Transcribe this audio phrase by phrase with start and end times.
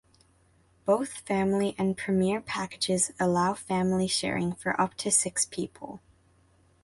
[0.83, 6.01] Both family and premier packages allow family sharing for up to six people.